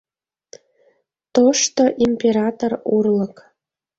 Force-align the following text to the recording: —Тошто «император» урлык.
—Тошто 1.33 1.83
«император» 2.07 2.71
урлык. 2.95 3.35